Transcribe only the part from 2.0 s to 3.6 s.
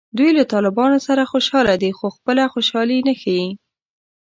خپله خوشحالي نه ښیي